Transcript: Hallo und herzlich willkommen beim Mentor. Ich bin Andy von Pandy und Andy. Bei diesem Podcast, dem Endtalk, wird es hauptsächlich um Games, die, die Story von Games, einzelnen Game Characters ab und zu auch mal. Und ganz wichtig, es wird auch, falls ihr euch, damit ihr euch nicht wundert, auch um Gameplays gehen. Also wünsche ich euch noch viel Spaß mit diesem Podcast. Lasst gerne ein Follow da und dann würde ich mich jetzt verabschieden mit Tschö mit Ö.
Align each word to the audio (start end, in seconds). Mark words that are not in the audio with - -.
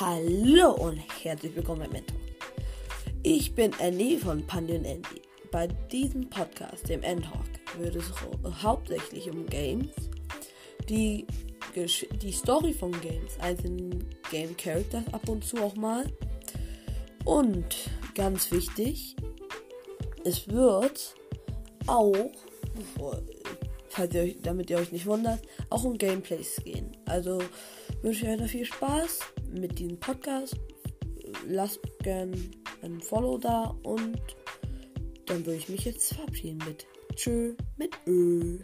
Hallo 0.00 0.70
und 0.76 0.98
herzlich 1.22 1.54
willkommen 1.54 1.80
beim 1.80 1.92
Mentor. 1.92 2.16
Ich 3.22 3.54
bin 3.54 3.70
Andy 3.78 4.16
von 4.16 4.46
Pandy 4.46 4.78
und 4.78 4.86
Andy. 4.86 5.20
Bei 5.52 5.66
diesem 5.66 6.30
Podcast, 6.30 6.88
dem 6.88 7.02
Endtalk, 7.02 7.44
wird 7.76 7.96
es 7.96 8.10
hauptsächlich 8.62 9.30
um 9.30 9.44
Games, 9.44 9.90
die, 10.88 11.26
die 12.22 12.32
Story 12.32 12.72
von 12.72 12.98
Games, 13.02 13.38
einzelnen 13.40 14.06
Game 14.30 14.56
Characters 14.56 15.04
ab 15.12 15.28
und 15.28 15.44
zu 15.44 15.58
auch 15.58 15.76
mal. 15.76 16.06
Und 17.26 17.90
ganz 18.14 18.50
wichtig, 18.52 19.16
es 20.24 20.48
wird 20.48 21.14
auch, 21.86 22.16
falls 23.90 24.14
ihr 24.14 24.22
euch, 24.22 24.36
damit 24.42 24.70
ihr 24.70 24.78
euch 24.78 24.92
nicht 24.92 25.04
wundert, 25.04 25.40
auch 25.68 25.84
um 25.84 25.98
Gameplays 25.98 26.56
gehen. 26.64 26.96
Also 27.04 27.42
wünsche 28.00 28.24
ich 28.24 28.32
euch 28.32 28.40
noch 28.40 28.48
viel 28.48 28.64
Spaß 28.64 29.18
mit 29.52 29.78
diesem 29.78 29.98
Podcast. 29.98 30.56
Lasst 31.46 31.80
gerne 32.02 32.36
ein 32.82 33.00
Follow 33.00 33.38
da 33.38 33.76
und 33.82 34.20
dann 35.26 35.46
würde 35.46 35.58
ich 35.58 35.68
mich 35.68 35.84
jetzt 35.84 36.14
verabschieden 36.14 36.58
mit 36.66 36.86
Tschö 37.14 37.54
mit 37.76 37.96
Ö. 38.06 38.58